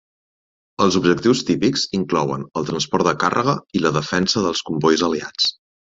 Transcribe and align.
Els 0.85 0.95
objectius 0.99 1.43
típics 1.51 1.85
inclouen 1.99 2.47
el 2.63 2.67
transport 2.73 3.09
de 3.11 3.15
càrrega 3.25 3.57
i 3.81 3.87
la 3.87 3.95
defensa 4.03 4.47
del 4.51 4.63
combois 4.73 5.11
aliats. 5.11 5.57